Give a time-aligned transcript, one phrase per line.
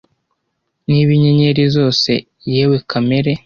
[0.89, 2.11] niba inyenyeri zose
[2.53, 3.31] yewe kamere